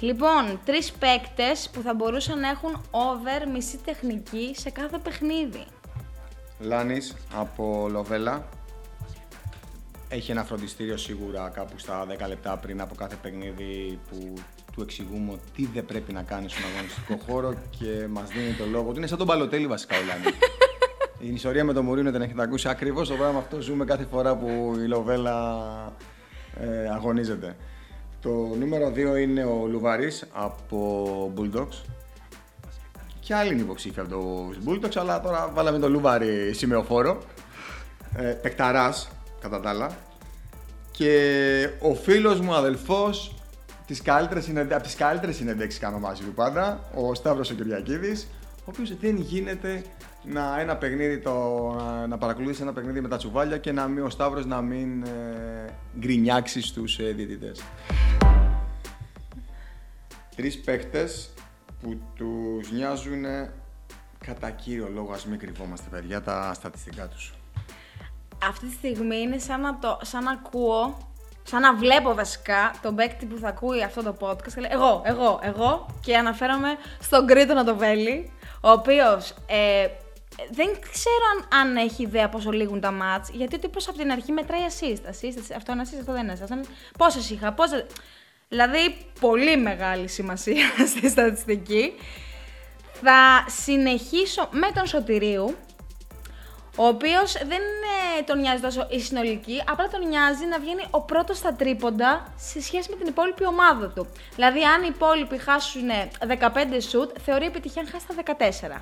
Λοιπόν, 0.00 0.60
τρεις 0.64 0.92
παίκτες 0.92 1.70
που 1.72 1.80
θα 1.80 1.94
μπορούσαν 1.94 2.40
να 2.40 2.48
έχουν 2.48 2.82
over 2.90 3.48
μισή 3.52 3.76
τεχνική 3.76 4.54
σε 4.56 4.70
κάθε 4.70 4.98
παιχνίδι. 4.98 5.64
Λάνης 6.58 7.16
από 7.34 7.86
Λοβέλα. 7.90 8.48
Έχει 10.08 10.30
ένα 10.30 10.44
φροντιστήριο 10.44 10.96
σίγουρα 10.96 11.48
κάπου 11.48 11.78
στα 11.78 12.06
10 12.06 12.28
λεπτά 12.28 12.58
πριν 12.58 12.80
από 12.80 12.94
κάθε 12.94 13.16
παιχνίδι 13.22 13.98
που 14.10 14.34
του 14.74 14.82
εξηγούμε 14.82 15.38
τι 15.56 15.66
δεν 15.66 15.84
πρέπει 15.84 16.12
να 16.12 16.22
κάνεις 16.22 16.52
στον 16.52 16.64
αγωνιστικό 16.72 17.18
χώρο 17.26 17.54
και 17.78 18.06
μας 18.10 18.28
δίνει 18.30 18.52
το 18.52 18.64
λόγο 18.70 18.88
ότι 18.88 18.98
είναι 18.98 19.06
σαν 19.06 19.18
τον 19.18 19.26
Παλωτέλη 19.26 19.66
βασικά 19.66 19.96
ο 19.96 20.00
Λάνη. 20.06 20.36
Η 21.18 21.34
ιστορία 21.34 21.64
με 21.64 21.72
τον 21.72 21.84
Μουρίνο 21.84 22.10
την 22.10 22.22
έχετε 22.22 22.42
ακούσει 22.42 22.68
ακριβώς 22.68 23.08
το 23.08 23.14
πράγμα 23.14 23.38
αυτό 23.38 23.60
ζούμε 23.60 23.84
κάθε 23.84 24.06
φορά 24.10 24.36
που 24.36 24.74
η 24.84 24.86
Λοβέλα 24.86 25.58
ε, 26.60 26.88
αγωνίζεται. 26.88 27.56
Το 28.20 28.30
νούμερο 28.30 28.92
2 28.94 29.20
είναι 29.20 29.44
ο 29.44 29.66
Λουβαρής 29.66 30.26
από 30.32 31.32
Bulldogs 31.36 31.82
Και 33.20 33.34
άλλη 33.34 33.52
είναι 33.52 33.62
υποψήφια 33.62 34.02
από 34.02 34.10
του 34.10 34.54
Bulldogs, 34.66 34.96
αλλά 34.96 35.20
τώρα 35.20 35.50
βάλαμε 35.54 35.78
το 35.78 35.88
Λούβαρη 35.88 36.54
σημεοφόρο. 36.54 37.22
Ε, 38.16 38.22
Πεκταράς, 38.22 39.08
κατά 39.40 39.60
τα 39.60 39.68
άλλα. 39.68 39.96
Και 40.90 41.68
ο 41.80 41.94
φίλος 41.94 42.40
μου 42.40 42.54
αδελφός 42.54 43.33
τις 43.86 44.02
καλύτερες, 44.02 44.44
συνεντε... 44.44 44.74
από 44.74 44.82
τις 44.82 44.94
καλύτερες 44.94 45.36
συνεντέξεις 45.36 45.80
κάνω 45.80 45.98
μαζί 45.98 46.22
του 46.22 46.34
πάντα, 46.34 46.80
ο 46.94 47.14
Σταύρος 47.14 47.50
ο 47.50 47.54
Κυριακίδης, 47.54 48.28
ο 48.58 48.64
οποίος 48.64 48.96
δεν 48.96 49.16
γίνεται 49.16 49.84
να, 50.22 50.60
ένα 50.60 50.76
παιχνίδι 50.76 51.18
το, 51.18 51.32
να, 51.78 52.06
να 52.06 52.18
παρακολουθήσει 52.18 52.62
ένα 52.62 52.72
παιχνίδι 52.72 53.00
με 53.00 53.08
τα 53.08 53.16
τσουβάλια 53.16 53.58
και 53.58 53.72
να 53.72 53.86
μην, 53.86 54.04
ο 54.04 54.10
Σταύρος 54.10 54.46
να 54.46 54.60
μην 54.60 55.02
ε, 55.02 55.72
γκρινιάξει 55.98 56.62
στους 56.62 56.98
ε, 56.98 57.12
διαιτητές. 57.12 57.62
Τρεις 60.36 60.60
παίχτες 60.60 61.30
που 61.82 62.00
τους 62.14 62.72
νοιάζουν 62.72 63.24
κατά 64.26 64.50
κύριο 64.50 64.88
λόγο, 64.94 65.12
ας 65.12 65.26
μην 65.26 65.38
κρυβόμαστε 65.38 65.88
παιδιά, 65.90 66.22
τα 66.22 66.54
στατιστικά 66.54 67.08
τους. 67.08 67.34
Αυτή 68.48 68.66
τη 68.66 68.72
στιγμή 68.72 69.16
είναι 69.20 69.38
σαν 69.38 69.60
να, 69.60 69.78
το, 69.78 69.98
σαν 70.02 70.24
να 70.24 70.30
ακούω, 70.30 70.98
σαν 71.44 71.60
να 71.60 71.74
βλέπω 71.74 72.14
βασικά 72.14 72.74
τον 72.82 72.94
παίκτη 72.94 73.26
που 73.26 73.38
θα 73.38 73.48
ακούει 73.48 73.82
αυτό 73.82 74.02
το 74.02 74.16
podcast 74.20 74.52
και 74.54 74.60
λέει 74.60 74.70
εγώ, 74.72 75.02
εγώ, 75.04 75.40
εγώ 75.42 75.86
και 76.00 76.16
αναφέρομαι 76.16 76.76
στον 77.00 77.26
Κρήτο 77.26 77.54
Νατοβέλη, 77.54 78.32
ο 78.60 78.70
οποίος 78.70 79.34
ε, 79.46 79.86
δεν 80.50 80.66
ξέρω 80.90 81.24
αν, 81.34 81.60
αν 81.60 81.76
έχει 81.76 82.02
ιδέα 82.02 82.28
πόσο 82.28 82.50
λήγουν 82.50 82.80
τα 82.80 82.90
μάτς, 82.90 83.30
γιατί 83.32 83.54
ο 83.54 83.58
τύπος 83.58 83.88
από 83.88 83.98
την 83.98 84.10
αρχή 84.10 84.32
μετράει 84.32 84.60
assist, 84.68 85.10
assist, 85.10 85.54
αυτό 85.56 85.72
είναι 85.72 85.82
assist, 85.84 85.98
αυτό 86.00 86.12
δεν 86.12 86.22
είναι 86.22 86.32
assist, 86.32 86.42
αυτό 86.42 86.54
είναι... 86.54 86.64
πόσες 86.98 87.30
είχα, 87.30 87.52
πόσες... 87.52 87.86
Δηλαδή, 88.48 88.96
πολύ 89.20 89.56
μεγάλη 89.56 90.08
σημασία 90.08 90.64
στη 90.96 91.08
στατιστική. 91.08 91.92
Θα 93.02 93.44
συνεχίσω 93.48 94.48
με 94.50 94.70
τον 94.74 94.86
Σωτηρίου, 94.86 95.56
ο 96.76 96.86
οποίος 96.86 97.32
δεν 97.32 97.60
ε, 98.18 98.22
τον 98.22 98.40
νοιάζει 98.40 98.62
τόσο 98.62 98.86
η 98.90 99.00
συνολική, 99.00 99.62
απλά 99.66 99.88
τον 99.88 100.08
νοιάζει 100.08 100.46
να 100.46 100.58
βγαίνει 100.58 100.84
ο 100.90 101.00
πρώτος 101.00 101.36
στα 101.36 101.54
τρίποντα 101.54 102.32
σε 102.36 102.62
σχέση 102.62 102.90
με 102.90 102.96
την 102.96 103.06
υπόλοιπη 103.06 103.46
ομάδα 103.46 103.88
του. 103.88 104.06
Δηλαδή, 104.34 104.64
αν 104.64 104.82
οι 104.82 104.88
υπόλοιποι 104.94 105.38
χάσουν 105.38 105.88
15 106.28 106.48
σουτ, 106.88 107.10
θεωρεί 107.24 107.46
επιτυχία 107.46 107.82
αν 107.82 107.88
χάσει 107.88 108.06
τα 108.06 108.36
14. 108.76 108.80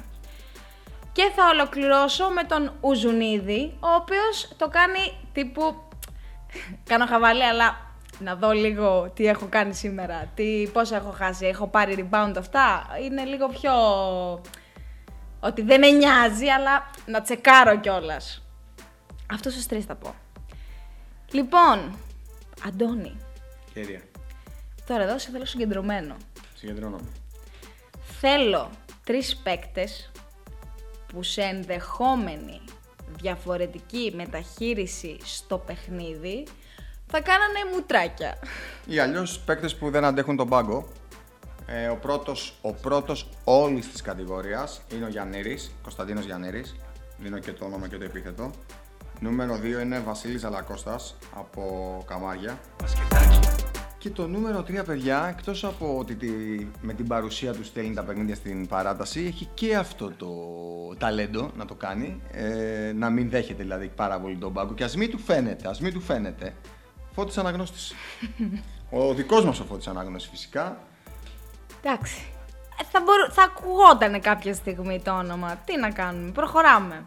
Και 1.13 1.31
θα 1.37 1.43
ολοκληρώσω 1.53 2.29
με 2.29 2.43
τον 2.43 2.73
Ουζουνίδη, 2.81 3.77
ο 3.81 3.89
οποίος 4.01 4.49
το 4.57 4.69
κάνει 4.69 5.19
τύπου. 5.33 5.75
Κάνω 6.91 7.07
χαβαλέ, 7.07 7.45
αλλά 7.45 7.77
να 8.19 8.35
δω 8.35 8.51
λίγο 8.51 9.11
τι 9.15 9.27
έχω 9.27 9.47
κάνει 9.51 9.75
σήμερα, 9.75 10.31
τι, 10.35 10.69
πόσα 10.73 10.97
έχω 10.97 11.11
χάσει, 11.11 11.47
έχω 11.47 11.67
πάρει 11.67 12.09
rebound 12.11 12.33
αυτά. 12.39 12.87
Είναι 13.05 13.25
λίγο 13.25 13.49
πιο 13.49 13.73
ότι 15.45 15.63
δεν 15.63 15.81
με 15.81 15.91
νοιάζει, 15.91 16.49
αλλά 16.49 16.91
να 17.07 17.23
τσεκάρω 17.23 17.81
κιόλας. 17.81 18.43
Αυτό 19.33 19.51
στους 19.51 19.67
τρεις 19.67 19.85
θα 19.85 19.95
πω. 19.95 20.15
Λοιπόν, 21.31 21.99
Αντώνη. 22.67 23.17
Κέρια. 23.75 24.01
Τώρα 24.87 25.03
εδώ 25.03 25.19
σε 25.19 25.31
θέλω 25.31 25.45
συγκεντρωμένο. 25.45 26.17
Συγκεντρώνομαι. 26.55 27.09
Θέλω 28.21 28.71
τρεις 29.05 29.37
παίκτες 29.37 30.11
που 31.07 31.23
σε 31.23 31.43
ενδεχόμενη 31.43 32.61
διαφορετική 33.17 34.13
μεταχείριση 34.17 35.17
στο 35.25 35.59
παιχνίδι 35.59 36.47
θα 37.07 37.21
κάνανε 37.21 37.75
μουτράκια. 37.75 38.39
Ή 38.87 38.99
αλλιώς 38.99 39.41
παίκτες 39.41 39.77
που 39.77 39.91
δεν 39.91 40.05
αντέχουν 40.05 40.37
τον 40.37 40.49
πάγκο. 40.49 40.89
Ε, 41.75 41.89
ο 41.89 41.97
πρώτος, 41.97 42.55
ο 42.61 42.73
πρώτος 42.73 43.29
όλης 43.45 43.91
της 43.91 44.03
κατηγορίας 44.03 44.83
είναι 44.95 45.05
ο 45.05 45.09
Γιαννήρης, 45.09 45.75
Κωνσταντίνος 45.83 46.25
Γιαννήρης. 46.25 46.77
Δίνω 47.19 47.39
και 47.39 47.53
το 47.53 47.65
όνομα 47.65 47.89
και 47.89 47.97
το 47.97 48.05
επίθετο. 48.05 48.51
Νούμερο 49.21 49.59
2 49.59 49.81
είναι 49.83 49.99
Βασίλης 49.99 50.41
Ζαλακώστας 50.41 51.17
από 51.35 51.63
Καμάρια. 52.07 52.59
Και 53.99 54.11
το 54.11 54.29
νούμερο 54.29 54.63
3, 54.63 54.85
παιδιά, 54.85 55.35
εκτός 55.37 55.65
από 55.65 55.99
ότι 55.99 56.15
τη, 56.15 56.31
με 56.81 56.93
την 56.93 57.07
παρουσία 57.07 57.53
του 57.53 57.65
στέλνει 57.65 57.95
τα 57.95 58.03
παιχνίδια 58.03 58.35
στην 58.35 58.67
παράταση, 58.67 59.21
έχει 59.21 59.49
και 59.55 59.77
αυτό 59.77 60.13
το 60.17 60.29
ταλέντο 60.99 61.51
να 61.57 61.65
το 61.65 61.75
κάνει, 61.75 62.21
ε, 62.33 62.93
να 62.97 63.11
μην 63.11 63.31
δέχεται 63.31 63.63
δηλαδή 63.63 63.91
πάρα 63.97 64.21
πολύ 64.21 64.37
τον 64.37 64.53
πάγκο 64.53 64.75
και 64.75 64.85
ας 64.85 64.97
μην 64.97 65.11
του 65.11 65.19
φαίνεται, 65.19 65.69
ας 65.69 65.81
μην 65.81 65.93
του 65.93 66.01
φαίνεται. 66.01 66.55
Φώτης 67.13 67.39
Αναγνώστης. 67.39 67.93
ο 68.91 69.15
δικός 69.15 69.45
μας 69.45 69.61
ο 69.61 69.65
Φώτης 69.65 69.87
Αναγνώστης 69.87 70.31
φυσικά, 70.31 70.79
Εντάξει. 71.83 72.27
Ε, 72.81 72.85
Θα, 72.93 73.01
μπορού... 73.01 73.33
θα 73.33 73.43
ακουγόταν 73.43 74.21
κάποια 74.21 74.55
στιγμή 74.55 75.01
το 75.01 75.11
όνομα. 75.11 75.57
Τι 75.65 75.79
να 75.79 75.91
κάνουμε, 75.91 76.31
προχωράμε. 76.31 77.03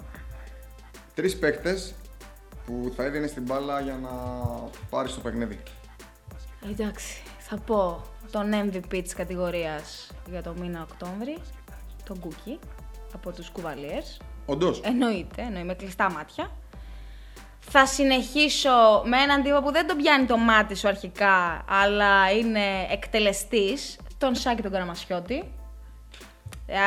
Τρεις 1.16 1.38
παίκτες 1.40 1.94
που 2.66 2.94
θα 2.96 3.04
έδινε 3.04 3.28
την 3.28 3.44
μπάλα 3.44 3.80
για 3.80 4.00
να 4.02 4.10
πάρει 4.90 5.10
το 5.10 5.20
παιχνίδι. 5.20 5.60
Εντάξει, 6.72 7.22
θα 7.40 7.58
πω 7.58 8.02
τον 8.32 8.52
MVP 8.54 9.02
της 9.04 9.14
κατηγορίας 9.14 10.12
για 10.30 10.44
το 10.44 10.54
μήνα 10.60 10.88
Οκτώβρη, 10.92 11.38
τον 12.04 12.20
Κούκι, 12.20 12.60
από 13.14 13.32
τους 13.32 13.50
Κουβαλιέρς. 13.50 14.18
Όντως. 14.46 14.82
Εννοείται, 14.84 15.42
εννοεί 15.42 15.64
με 15.64 15.74
κλειστά 15.74 16.12
μάτια. 16.12 16.52
Θα 17.60 17.86
συνεχίσω 17.86 19.02
με 19.06 19.18
έναν 19.18 19.44
τύπο 19.44 19.62
που 19.62 19.72
δεν 19.72 19.88
τον 19.88 19.98
πιάνει 19.98 20.26
το 20.26 20.38
μάτι 20.38 20.76
σου 20.76 20.88
αρχικά, 20.88 21.66
αλλά 21.70 22.32
είναι 22.32 22.88
εκτελεστής, 22.92 23.98
τον 24.18 24.36
Σάκη 24.36 24.62
τον 24.62 24.72
Καραμασιώτη. 24.72 25.52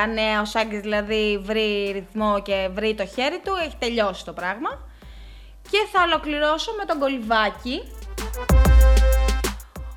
Αν 0.03 0.17
ε, 0.17 0.39
ο 0.39 0.45
Σάκης 0.45 0.81
δηλαδή 0.81 1.39
βρει 1.43 1.91
ρυθμό 1.93 2.43
και 2.43 2.69
βρει 2.73 2.95
το 2.95 3.07
χέρι 3.07 3.41
του, 3.45 3.53
έχει 3.65 3.77
τελειώσει 3.79 4.25
το 4.25 4.33
πράγμα. 4.33 4.87
Και 5.71 5.79
θα 5.93 6.03
ολοκληρώσω 6.03 6.73
με 6.79 6.85
τον 6.85 6.99
Κολυβάκη, 6.99 7.83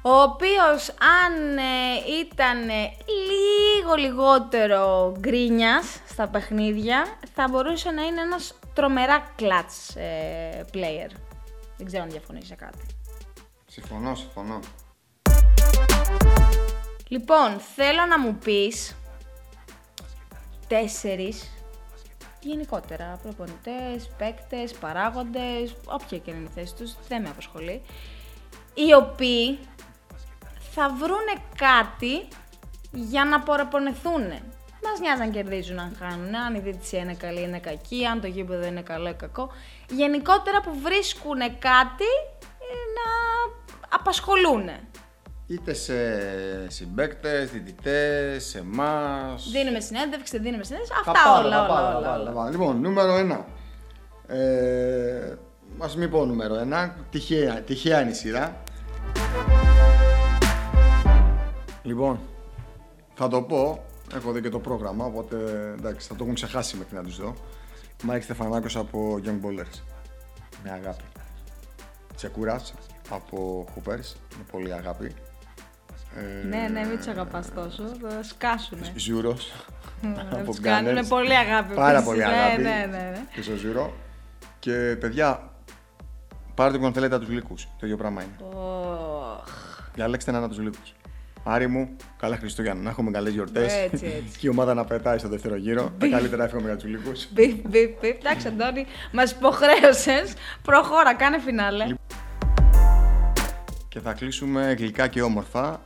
ο 0.02 0.22
οποίος 0.22 0.90
αν 0.90 1.58
ε, 1.58 2.20
ήταν 2.20 2.70
ε, 2.70 2.94
λίγο 3.30 3.96
λιγότερο 3.96 5.16
γκρίνιας 5.20 6.00
στα 6.08 6.28
παιχνίδια, 6.28 7.06
θα 7.34 7.48
μπορούσε 7.50 7.92
να 7.92 8.02
είναι 8.02 8.22
ένας 8.22 8.60
τρομερά 8.74 9.34
clutch 9.40 9.96
ε, 9.96 10.62
player. 10.74 11.12
Δεν 11.78 11.86
ξέρω 11.86 12.04
αν 12.04 12.10
διαφωνείς 12.10 12.48
σε 12.48 12.56
κάτι. 12.56 12.86
Συμφωνώ, 13.68 14.16
συμφωνώ. 14.16 14.60
Λοιπόν, 17.12 17.60
θέλω 17.76 18.06
να 18.06 18.20
μου 18.20 18.36
πεις 18.36 18.96
τέσσερις 20.68 21.52
γενικότερα 22.42 23.20
προπονητές, 23.24 24.10
παίκτες, 24.18 24.74
παράγοντες, 24.74 25.76
όποια 25.86 26.18
και 26.18 26.32
είναι 26.32 26.48
η 26.50 26.52
θέση 26.56 26.76
τους, 26.76 26.96
δεν 27.08 27.22
με 27.22 27.30
απασχολεί, 27.30 27.82
οι 28.74 28.94
οποίοι 28.94 29.60
θα 30.72 30.90
βρούνε 30.90 31.34
κάτι 31.56 32.28
για 32.92 33.26
να 33.26 33.40
προπονηθούν. 33.40 34.28
Μας 34.84 35.00
νοιάζει 35.00 35.22
αν 35.22 35.32
κερδίζουν, 35.32 35.80
αν 35.80 35.96
χάνουν, 36.00 36.36
αν 36.36 36.56
η 36.56 36.60
διαιτησία 36.60 37.00
είναι 37.00 37.16
καλή, 37.16 37.42
είναι 37.42 37.60
κακή, 37.60 38.06
αν 38.06 38.22
το 38.22 38.28
γήπεδο 38.28 38.66
είναι 38.68 38.82
καλό 38.82 39.10
ή 39.10 39.14
κακό. 39.14 39.52
Γενικότερα 39.90 40.62
που 40.62 40.80
βρίσκουν 40.80 41.40
κάτι 41.40 42.12
ε, 42.60 42.74
να 42.98 43.10
απασχολούν. 43.90 44.70
Είτε 45.52 45.74
σε 45.74 45.94
συμπαίκτες, 46.68 47.52
διαιτητές, 47.52 48.46
σε 48.46 48.58
εμάς. 48.58 49.50
Δίνουμε 49.52 49.80
συνέντευξη, 49.80 50.32
δεν 50.36 50.44
δίνουμε 50.44 50.64
συνέντευξη. 50.64 50.94
Τα 51.04 51.12
Αυτά 51.12 51.24
πάντα, 51.24 51.40
όλα, 51.40 51.50
τα 51.50 51.58
όλα, 51.64 51.68
πάντα, 51.68 51.98
όλα, 51.98 52.06
τα 52.06 52.14
όλα. 52.14 52.18
πάντα, 52.18 52.26
τα 52.26 52.32
πάντα. 52.32 52.50
Λοιπόν, 52.50 52.82
νούμερο 52.82 53.16
1. 53.16 53.46
Ε, 54.28 55.36
ας 55.80 55.96
μην 55.96 56.10
πω 56.10 56.26
νούμερο 56.26 56.56
1. 56.56 56.96
Τυχαία, 57.10 57.62
τυχαία 57.62 58.02
είναι 58.02 58.12
η 58.12 58.14
σειρά. 58.14 58.62
Λοιπόν, 61.84 62.20
θα 63.14 63.28
το 63.28 63.42
πω. 63.42 63.84
Έχω 64.16 64.32
δει 64.32 64.42
και 64.42 64.50
το 64.50 64.60
πρόγραμμα, 64.60 65.06
οπότε 65.06 65.36
εντάξει, 65.78 66.08
θα 66.08 66.16
το 66.16 66.24
έχουν 66.24 66.36
ξεχάσει 66.36 66.78
μέχρι 66.78 66.96
να 66.96 67.04
τους 67.04 67.18
δω. 67.18 67.36
Μάικ 68.04 68.24
Στεφανάκος 68.24 68.76
από 68.76 69.20
Young 69.26 69.46
Ballers. 69.46 69.80
Με 70.64 70.72
αγάπη. 70.72 71.04
Τσεκούρας 72.16 72.74
από 73.10 73.66
Hoopers. 73.76 74.16
Με 74.38 74.44
πολύ 74.52 74.74
αγάπη. 74.74 75.16
Ε, 76.16 76.48
Ναι, 76.48 76.68
ναι, 76.72 76.86
μην 76.88 76.98
τους 76.98 77.08
αγαπάς 77.08 77.54
τόσο. 77.54 77.84
Θα 78.02 78.24
σκάσουνε. 78.24 78.92
Ζούρος. 78.96 79.52
Θα 80.32 80.38
από 80.38 80.46
τους 80.46 80.60
κάνουν 80.60 80.98
Gunners. 80.98 81.08
πολύ 81.10 81.36
αγάπη. 81.38 81.74
Πάρα 81.74 81.90
επίσης. 81.92 82.06
πολύ 82.08 82.18
Ναι, 82.20 82.26
αγάπη. 82.26 82.62
Ναι, 82.62 82.70
ναι, 82.70 82.98
ναι. 82.98 83.20
Και 83.34 83.42
στο 83.42 83.56
Ζούρο. 83.56 83.94
Και 84.60 84.72
παιδιά, 85.00 85.52
πάρτε 86.54 86.78
που 86.78 86.86
αν 86.86 86.94
θέλετε 86.94 87.16
από 87.16 87.26
τους 87.26 87.34
λύκου. 87.34 87.56
Το 87.56 87.86
ίδιο 87.86 87.98
πράγμα 87.98 88.22
είναι. 88.22 88.36
Οχ. 88.56 89.44
Διαλέξτε 89.94 90.32
έναν 90.32 90.44
από 90.44 90.54
τους 90.54 90.64
λύκου. 90.64 90.78
Άρη 91.44 91.68
μου, 91.68 91.96
καλά 92.18 92.38
Χριστούγεννα. 92.38 92.82
Να 92.82 92.90
έχουμε 92.90 93.12
καλές 93.12 93.34
γιορτές. 93.34 93.74
Έτσι, 93.74 94.06
έτσι. 94.06 94.24
και 94.40 94.48
η 94.48 94.50
ομάδα 94.50 94.74
να 94.74 94.86
πετάει 94.86 95.18
στο 95.18 95.28
δεύτερο 95.28 95.56
γύρο. 95.56 95.92
Τα 96.00 96.08
καλύτερα 96.08 96.44
εύχομαι 96.44 96.64
για 96.66 96.76
τους 96.76 96.86
λύκου. 96.90 97.12
Μπιπ, 97.30 97.68
μπιπ, 97.68 98.00
μπιπ. 98.00 98.18
Εντάξει, 98.20 98.48
Αντώνη, 98.48 98.86
μας 99.12 99.32
υποχρέωσες. 99.32 100.34
Προχώρα, 100.62 101.16
κάνε 101.16 101.40
φινάλε. 101.40 101.86
και 103.88 104.00
θα 104.00 104.14
κλείσουμε 104.14 104.74
γλυκά 104.78 105.08
και 105.08 105.22
όμορφα. 105.22 105.82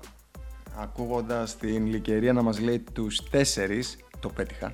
Ακούγοντας 0.77 1.57
την 1.57 1.85
Λυκερία 1.85 2.33
να 2.33 2.41
μας 2.41 2.59
λέει 2.59 2.83
τους 2.93 3.29
τέσσερις 3.29 3.97
το 4.19 4.29
πέτυχα. 4.29 4.73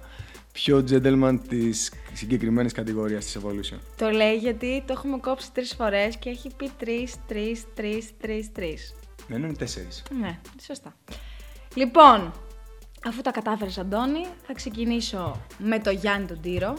Πιο 0.51 0.77
gentleman 0.89 1.39
της 1.47 1.93
συγκεκριμένης 2.13 2.73
κατηγορίας 2.73 3.25
της 3.25 3.37
Evolution. 3.37 3.77
Το 3.97 4.09
λέει 4.09 4.35
γιατί 4.35 4.83
το 4.87 4.93
έχουμε 4.93 5.17
κόψει 5.17 5.51
τρεις 5.51 5.73
φορές 5.73 6.17
και 6.17 6.29
έχει 6.29 6.49
πει 6.57 6.69
τρεις, 6.77 7.15
τρεις, 7.27 7.63
τρεις, 7.73 8.09
τρεις, 8.19 8.51
τρεις. 8.51 8.95
Μένουν 9.27 9.57
τέσσερις. 9.57 10.03
Ναι, 10.19 10.39
σωστά. 10.61 10.95
Λοιπόν, 11.73 12.33
αφού 13.07 13.21
τα 13.21 13.31
κατάφερες 13.31 13.77
Αντώνη, 13.77 14.25
θα 14.47 14.53
ξεκινήσω 14.53 15.41
με 15.57 15.79
το 15.79 15.89
Γιάννη 15.89 16.27
τον 16.27 16.41
Τύρο, 16.41 16.75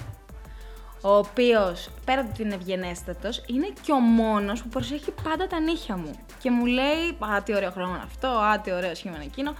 ο 1.02 1.16
οποίος, 1.16 1.90
πέρα 2.04 2.21
από 2.21 2.30
ότι 2.32 2.42
είναι 2.42 2.54
ευγενέστατος, 2.54 3.42
είναι 3.47 3.73
και 3.82 3.92
ο 3.92 3.99
μόνος 3.99 4.62
που 4.62 4.68
προσέχει 4.68 5.11
πάντα 5.23 5.47
τα 5.47 5.61
νύχια 5.61 5.97
μου. 5.97 6.11
Και 6.42 6.50
μου 6.50 6.66
λέει, 6.66 7.16
α, 7.18 7.42
τι 7.42 7.54
ωραίο 7.54 7.71
χρώμα 7.71 7.88
είναι 7.88 8.04
αυτό, 8.04 8.28
α, 8.28 8.61
τι 8.61 8.73
ωραίο 8.73 8.94
σχήμα 8.94 9.14
είναι 9.14 9.25
εκείνο. 9.25 9.54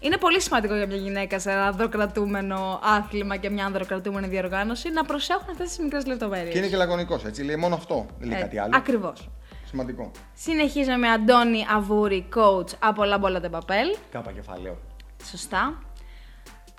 Είναι 0.00 0.16
πολύ 0.16 0.40
σημαντικό 0.40 0.74
για 0.74 0.86
μια 0.86 0.96
γυναίκα 0.96 1.38
σε 1.38 1.50
ένα 1.50 1.66
ανδροκρατούμενο 1.66 2.80
άθλημα 2.82 3.36
και 3.36 3.50
μια 3.50 3.64
ανδροκρατούμενη 3.64 4.26
διοργάνωση 4.26 4.90
να 4.90 5.04
προσέχουν 5.04 5.50
αυτές 5.50 5.68
τις 5.68 5.78
μικρές 5.78 6.06
λεπτομέρειες. 6.06 6.52
Και 6.52 6.58
είναι 6.58 6.66
και 6.66 6.76
λακωνικός, 6.76 7.24
έτσι. 7.24 7.42
Λέει 7.42 7.56
μόνο 7.56 7.74
αυτό. 7.74 8.06
Δεν 8.18 8.28
λέει 8.28 8.40
κάτι 8.40 8.58
άλλο. 8.58 8.72
Ακριβώς. 8.76 9.28
Σημαντικό. 9.64 10.10
Συνεχίζουμε 10.34 10.96
με 10.96 11.08
Αντώνη 11.08 11.66
Αβούρη, 11.74 12.28
coach 12.34 12.72
από 12.78 13.02
La 13.02 13.20
Bola 13.20 13.40
de 13.40 13.50
Papel. 13.50 13.98
Κάπα 14.10 14.32
κεφαλαίο. 14.32 14.78
Σωστά. 15.24 15.78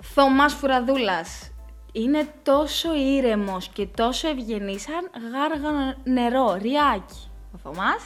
Θωμάς 0.02 0.54
Φουραδούλας. 0.54 1.49
Είναι 1.92 2.28
τόσο 2.42 2.94
ήρεμος 2.94 3.68
και 3.68 3.86
τόσο 3.86 4.28
ευγενής 4.28 4.82
σαν 4.82 5.10
γάργανο 5.32 5.94
νερό, 6.04 6.58
ριάκι. 6.62 7.30
Ο 7.54 7.58
Θωμάς. 7.62 8.02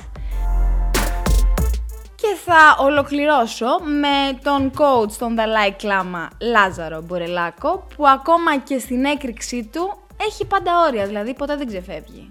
Και 2.15 2.37
θα 2.45 2.77
ολοκληρώσω 2.81 3.67
με 3.79 4.39
τον 4.43 4.73
coach 4.79 5.13
τον 5.19 5.35
Δαλάη 5.35 5.73
Κλάμα 5.73 6.31
Λάζαρο 6.41 7.03
Μπορελάκο 7.03 7.87
που 7.97 8.09
ακόμα 8.09 8.59
και 8.59 8.79
στην 8.79 9.05
έκρηξή 9.05 9.69
του 9.73 9.99
έχει 10.17 10.47
πάντα 10.47 10.87
όρια, 10.87 11.07
δηλαδή 11.07 11.35
ποτέ 11.35 11.57
δεν 11.57 11.67
ξεφεύγει. 11.67 12.29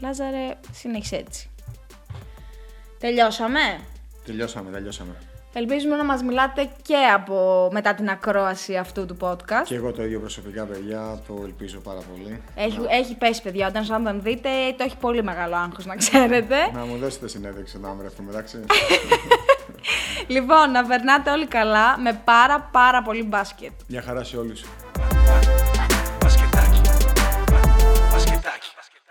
Λάζαρε, 0.00 0.58
συνέχισε 0.72 1.16
έτσι. 1.16 1.50
Τελειώσαμε; 2.98 3.80
Τελειώσαμε, 4.24 4.70
τελειώσαμε. 4.70 5.29
Ελπίζουμε 5.52 5.96
να 5.96 6.04
μας 6.04 6.22
μιλάτε 6.22 6.68
και 6.82 6.96
από 7.14 7.68
μετά 7.72 7.94
την 7.94 8.08
ακρόαση 8.08 8.76
αυτού 8.76 9.06
του 9.06 9.16
podcast. 9.20 9.64
Και 9.64 9.74
εγώ 9.74 9.92
το 9.92 10.04
ίδιο 10.04 10.20
προσωπικά, 10.20 10.64
παιδιά, 10.64 11.20
το 11.26 11.40
ελπίζω 11.44 11.78
πάρα 11.78 12.00
πολύ. 12.12 12.42
Έχει, 12.54 12.78
έχει 12.88 13.16
πέσει, 13.16 13.42
παιδιά. 13.42 13.66
Όταν 13.66 13.84
σαν 13.84 14.04
τον 14.04 14.22
δείτε, 14.22 14.48
το 14.76 14.84
έχει 14.84 14.96
πολύ 14.96 15.22
μεγάλο 15.22 15.56
άγχος, 15.56 15.86
να 15.86 15.96
ξέρετε. 15.96 16.56
Να 16.72 16.84
μου 16.84 16.96
δώσετε 16.96 17.28
συνέντευξη 17.28 17.78
να 17.80 17.92
βρεθούμε, 17.92 18.30
εντάξει. 18.30 18.64
λοιπόν, 20.34 20.70
να 20.70 20.86
περνάτε 20.86 21.30
όλοι 21.30 21.46
καλά 21.46 21.98
με 21.98 22.20
πάρα 22.24 22.68
πάρα 22.72 23.02
πολύ 23.02 23.22
μπάσκετ. 23.22 23.72
Μια 23.86 24.02
χαρά 24.02 24.24
σε 24.24 24.36
όλους. 24.36 24.64